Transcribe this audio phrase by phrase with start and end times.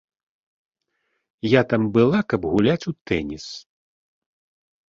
[1.49, 3.45] Я там была, каб гуляць у тэніс.